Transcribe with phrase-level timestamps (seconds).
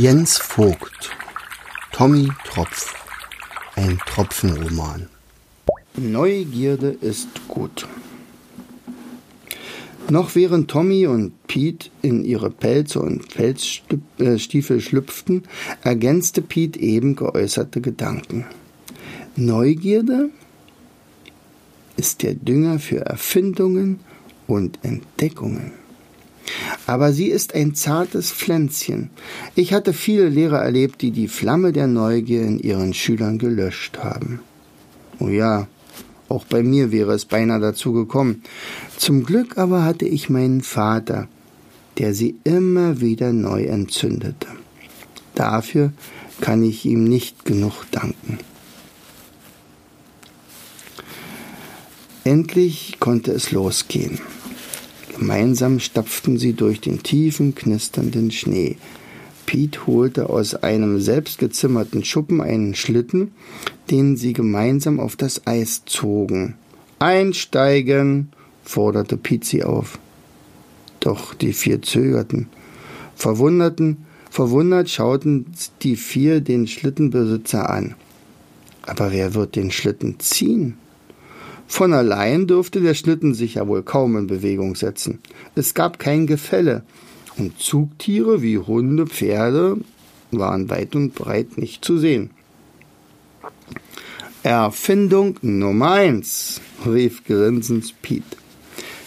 [0.00, 1.10] Jens Vogt
[1.90, 2.94] Tommy Tropf
[3.74, 5.08] Ein Tropfenroman
[5.96, 7.84] Neugierde ist gut.
[10.08, 15.42] Noch während Tommy und Pete in ihre Pelze und Felsstiefel schlüpften,
[15.82, 18.46] ergänzte Pete eben geäußerte Gedanken.
[19.34, 20.30] Neugierde
[21.96, 23.98] ist der Dünger für Erfindungen
[24.46, 25.72] und Entdeckungen.
[26.86, 29.10] Aber sie ist ein zartes Pflänzchen.
[29.54, 34.40] Ich hatte viele Lehrer erlebt, die die Flamme der Neugier in ihren Schülern gelöscht haben.
[35.20, 35.66] Oh ja,
[36.28, 38.42] auch bei mir wäre es beinahe dazu gekommen.
[38.96, 41.28] Zum Glück aber hatte ich meinen Vater,
[41.98, 44.48] der sie immer wieder neu entzündete.
[45.34, 45.92] Dafür
[46.40, 48.38] kann ich ihm nicht genug danken.
[52.24, 54.20] Endlich konnte es losgehen.
[55.18, 58.76] Gemeinsam stapften sie durch den tiefen, knisternden Schnee.
[59.46, 63.32] Piet holte aus einem selbstgezimmerten Schuppen einen Schlitten,
[63.90, 66.54] den sie gemeinsam auf das Eis zogen.
[67.00, 68.28] Einsteigen,
[68.62, 69.98] forderte Piet sie auf.
[71.00, 72.48] Doch die vier zögerten.
[73.16, 75.46] Verwunderten, verwundert schauten
[75.82, 77.94] die vier den Schlittenbesitzer an.
[78.82, 80.76] Aber wer wird den Schlitten ziehen?
[81.68, 85.20] Von allein durfte der Schlitten sich ja wohl kaum in Bewegung setzen.
[85.54, 86.82] Es gab kein Gefälle,
[87.36, 89.76] und Zugtiere wie Hunde, Pferde
[90.32, 92.30] waren weit und breit nicht zu sehen.
[94.42, 98.24] Erfindung Nummer eins, rief grinsend Piet.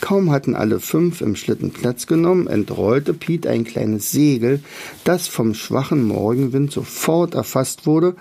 [0.00, 4.60] Kaum hatten alle fünf im Schlitten Platz genommen, entrollte Piet ein kleines Segel,
[5.04, 8.14] das vom schwachen Morgenwind sofort erfasst wurde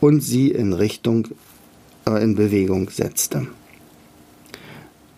[0.00, 1.28] und sie in Richtung
[2.06, 3.46] äh, in Bewegung setzte.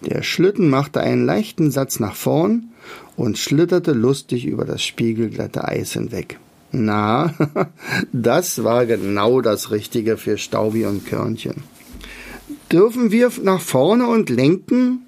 [0.03, 2.69] Der Schlitten machte einen leichten Satz nach vorn
[3.17, 6.39] und schlitterte lustig über das spiegelglatte Eis hinweg.
[6.71, 7.35] Na,
[8.13, 11.63] das war genau das Richtige für Staubi und Körnchen.
[12.71, 15.07] Dürfen wir nach vorne und lenken?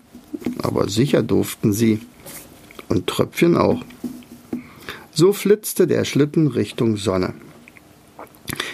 [0.63, 2.01] Aber sicher durften sie.
[2.89, 3.83] Und Tröpfchen auch.
[5.13, 7.35] So flitzte der Schlitten Richtung Sonne.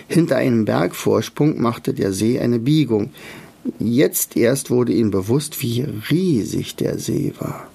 [0.08, 3.10] Hinter einem Bergvorsprung machte der See eine Biegung,
[3.78, 7.69] Jetzt erst wurde ihm bewusst, wie riesig der See war.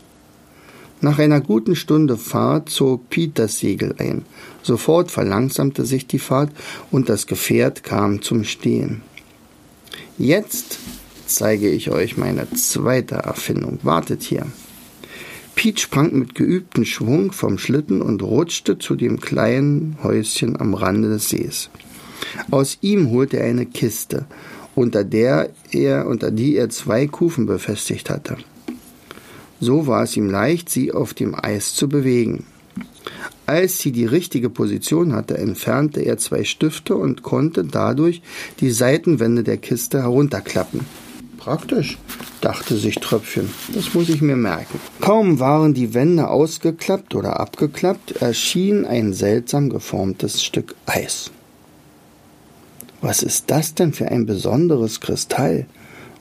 [1.02, 4.24] Nach einer guten Stunde Fahrt zog Piet das Segel ein.
[4.62, 6.52] Sofort verlangsamte sich die Fahrt
[6.92, 9.02] und das Gefährt kam zum Stehen.
[10.20, 10.78] Jetzt
[11.26, 13.80] zeige ich euch meine zweite Erfindung.
[13.82, 14.46] Wartet hier.
[15.56, 21.10] Piet sprang mit geübtem Schwung vom Schlitten und rutschte zu dem kleinen Häuschen am Rande
[21.10, 21.70] des Sees.
[22.52, 24.26] Aus ihm holte er eine Kiste
[24.82, 28.38] unter der er, unter die er zwei Kufen befestigt hatte.
[29.60, 32.46] So war es ihm leicht, sie auf dem Eis zu bewegen.
[33.46, 38.22] Als sie die richtige Position hatte, entfernte er zwei Stifte und konnte dadurch
[38.60, 40.82] die Seitenwände der Kiste herunterklappen.
[41.38, 41.98] Praktisch,
[42.40, 44.80] dachte sich Tröpfchen, das muss ich mir merken.
[45.00, 51.32] Kaum waren die Wände ausgeklappt oder abgeklappt, erschien ein seltsam geformtes Stück Eis.
[53.02, 55.66] Was ist das denn für ein besonderes Kristall?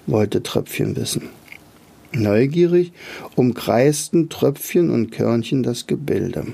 [0.07, 1.29] wollte Tröpfchen wissen.
[2.13, 2.93] Neugierig
[3.37, 6.47] umkreisten Tröpfchen und Körnchen das Gebilde.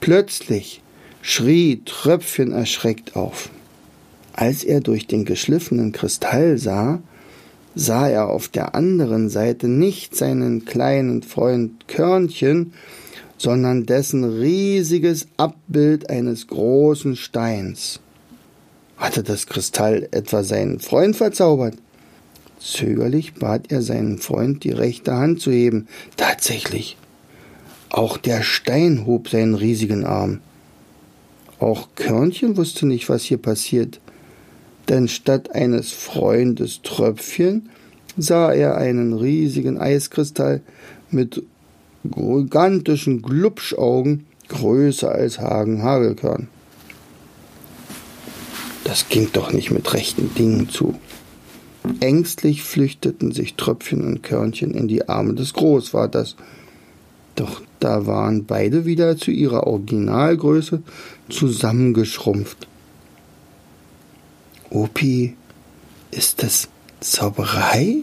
[0.00, 0.82] Plötzlich
[1.22, 3.50] schrie Tröpfchen erschreckt auf.
[4.32, 7.00] Als er durch den geschliffenen Kristall sah,
[7.74, 12.72] sah er auf der anderen Seite nicht seinen kleinen Freund Körnchen,
[13.38, 18.00] sondern dessen riesiges Abbild eines großen Steins.
[18.98, 21.74] Hatte das Kristall etwa seinen Freund verzaubert?
[22.60, 25.86] Zögerlich bat er seinen Freund, die rechte Hand zu heben.
[26.16, 26.96] Tatsächlich.
[27.90, 30.40] Auch der Stein hob seinen riesigen Arm.
[31.60, 34.00] Auch Körnchen wusste nicht, was hier passiert,
[34.88, 37.68] denn statt eines Freundes Tröpfchen
[38.16, 40.60] sah er einen riesigen Eiskristall
[41.10, 41.42] mit
[42.04, 46.48] gigantischen Glubschaugen, größer als Hagen Hagelkörn.
[48.88, 50.98] Das ging doch nicht mit rechten Dingen zu.
[52.00, 56.36] Ängstlich flüchteten sich Tröpfchen und Körnchen in die Arme des Großvaters.
[57.34, 60.82] Doch da waren beide wieder zu ihrer Originalgröße
[61.28, 62.66] zusammengeschrumpft.
[64.70, 65.36] Opi,
[66.10, 66.70] ist das
[67.00, 67.96] Zauberei?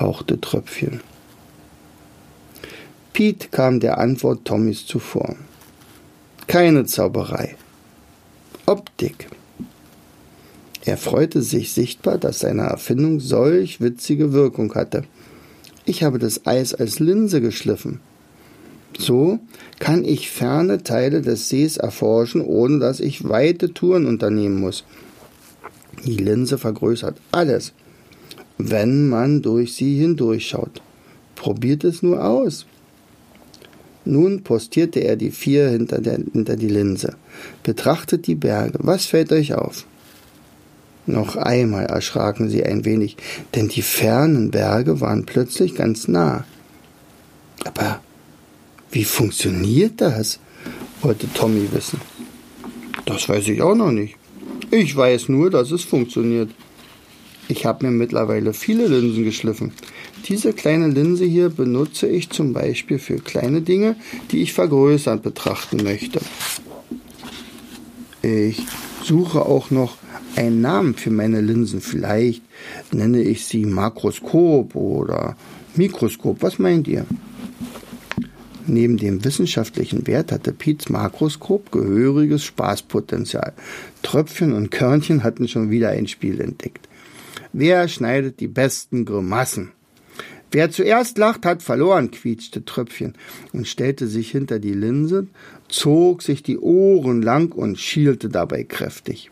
[0.00, 1.02] hauchte Tröpfchen.
[3.12, 5.36] Piet kam der Antwort Tommys zuvor.
[6.46, 7.56] Keine Zauberei.
[8.64, 9.28] Optik.
[10.84, 15.04] Er freute sich sichtbar, dass seine Erfindung solch witzige Wirkung hatte.
[15.86, 18.00] Ich habe das Eis als Linse geschliffen.
[18.98, 19.38] So
[19.78, 24.84] kann ich ferne Teile des Sees erforschen, ohne dass ich weite Touren unternehmen muss.
[26.04, 27.72] Die Linse vergrößert alles,
[28.58, 30.82] wenn man durch sie hindurchschaut.
[31.34, 32.66] Probiert es nur aus.
[34.04, 37.16] Nun postierte er die vier hinter, der, hinter die Linse.
[37.62, 38.78] Betrachtet die Berge.
[38.82, 39.86] Was fällt euch auf?
[41.06, 43.16] Noch einmal erschraken sie ein wenig,
[43.54, 46.44] denn die fernen Berge waren plötzlich ganz nah.
[47.64, 48.00] Aber
[48.90, 50.38] wie funktioniert das?
[51.02, 52.00] wollte Tommy wissen.
[53.04, 54.16] Das weiß ich auch noch nicht.
[54.70, 56.50] Ich weiß nur, dass es funktioniert.
[57.48, 59.72] Ich habe mir mittlerweile viele Linsen geschliffen.
[60.26, 63.96] Diese kleine Linse hier benutze ich zum Beispiel für kleine Dinge,
[64.30, 66.20] die ich vergrößert betrachten möchte.
[68.22, 68.62] Ich
[69.02, 69.98] suche auch noch
[70.36, 71.80] einen Namen für meine Linsen.
[71.80, 72.42] Vielleicht
[72.92, 75.36] nenne ich sie Makroskop oder
[75.74, 76.42] Mikroskop.
[76.42, 77.06] Was meint ihr?
[78.66, 83.52] Neben dem wissenschaftlichen Wert hatte Piets Makroskop gehöriges Spaßpotenzial.
[84.02, 86.88] Tröpfchen und Körnchen hatten schon wieder ein Spiel entdeckt.
[87.52, 89.72] Wer schneidet die besten Grimassen?
[90.50, 93.14] Wer zuerst lacht, hat verloren, quietschte Tröpfchen
[93.52, 95.26] und stellte sich hinter die Linse,
[95.68, 99.30] zog sich die Ohren lang und schielte dabei kräftig.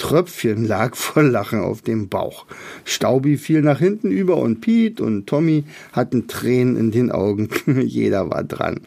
[0.00, 2.46] Tröpfchen lag voll Lachen auf dem Bauch.
[2.84, 7.50] Staubi fiel nach hinten über und Piet und Tommy hatten Tränen in den Augen.
[7.84, 8.80] Jeder war dran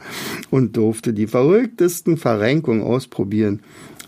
[0.50, 3.60] und durfte die verrücktesten Verrenkungen ausprobieren,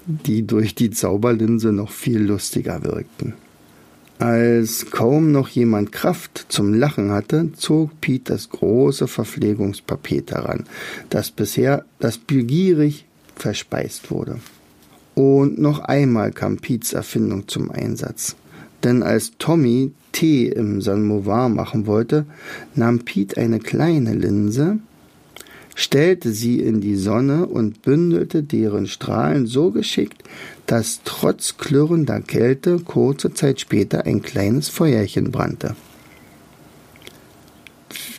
[0.07, 3.35] die durch die Zauberlinse noch viel lustiger wirkten.
[4.17, 10.63] Als kaum noch jemand Kraft zum Lachen hatte, zog Piet das große Verpflegungspaket heran,
[11.11, 13.05] das bisher das begierig
[13.35, 14.39] verspeist wurde.
[15.15, 18.35] Und noch einmal kam Piets Erfindung zum Einsatz.
[18.83, 22.25] Denn als Tommy Tee im Samovar machen wollte,
[22.75, 24.79] nahm Piet eine kleine Linse,
[25.75, 30.23] stellte sie in die Sonne und bündelte deren Strahlen so geschickt,
[30.67, 35.75] dass trotz klirrender Kälte kurze Zeit später ein kleines Feuerchen brannte.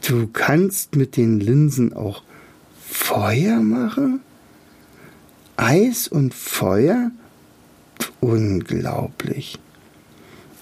[0.06, 2.22] Du kannst mit den Linsen auch
[2.78, 4.20] Feuer machen?
[5.56, 7.10] Eis und Feuer?
[8.20, 9.58] Unglaublich.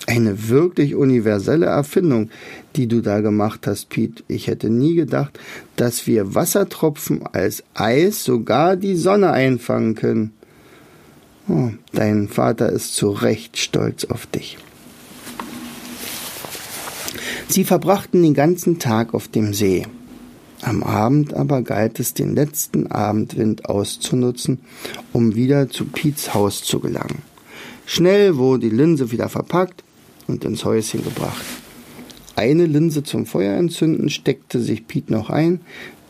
[0.06, 2.30] Eine wirklich universelle Erfindung,
[2.76, 4.22] die du da gemacht hast, Pete.
[4.28, 5.38] Ich hätte nie gedacht,
[5.76, 10.32] dass wir Wassertropfen als Eis sogar die Sonne einfangen können.
[11.48, 14.58] Oh, dein Vater ist zu Recht stolz auf dich.
[17.48, 19.86] Sie verbrachten den ganzen Tag auf dem See.
[20.64, 24.60] Am Abend aber galt es, den letzten Abendwind auszunutzen,
[25.12, 27.20] um wieder zu Piets Haus zu gelangen.
[27.84, 29.84] Schnell wurde die Linse wieder verpackt
[30.26, 31.44] und ins Häuschen gebracht.
[32.34, 35.60] Eine Linse zum Feuer entzünden steckte sich Piet noch ein,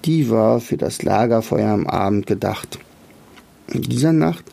[0.04, 2.78] die war für das Lagerfeuer am Abend gedacht.
[3.66, 4.44] In dieser Nacht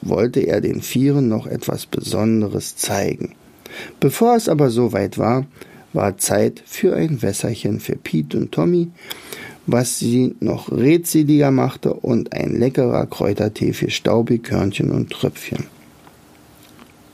[0.00, 3.34] wollte er den Vieren noch etwas Besonderes zeigen.
[4.00, 5.44] Bevor es aber so weit war,
[5.98, 8.88] war Zeit für ein Wässerchen für Piet und Tommy,
[9.66, 15.66] was sie noch redseliger machte, und ein leckerer Kräutertee für Staubi, Körnchen und Tröpfchen.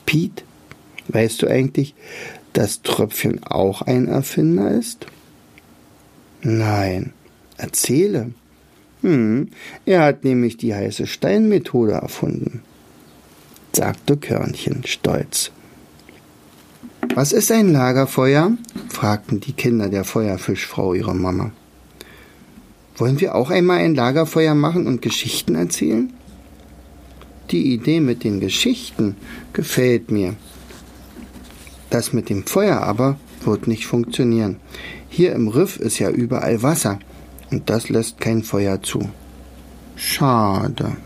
[0.06, 0.44] Piet
[1.08, 1.94] Weißt du eigentlich,
[2.52, 5.06] dass Tröpfchen auch ein Erfinder ist?
[6.42, 7.12] Nein.
[7.56, 8.32] Erzähle.
[9.02, 9.48] Hm,
[9.84, 12.62] er hat nämlich die heiße Steinmethode erfunden,
[13.72, 15.52] sagte Körnchen stolz.
[17.14, 18.50] Was ist ein Lagerfeuer?
[18.88, 21.52] fragten die Kinder der Feuerfischfrau ihre Mama.
[22.96, 26.12] Wollen wir auch einmal ein Lagerfeuer machen und Geschichten erzählen?
[27.52, 29.14] Die Idee mit den Geschichten
[29.52, 30.34] gefällt mir,
[31.88, 34.56] das mit dem Feuer aber wird nicht funktionieren.
[35.08, 36.98] Hier im Riff ist ja überall Wasser
[37.52, 39.08] und das lässt kein Feuer zu.
[39.94, 40.96] Schade.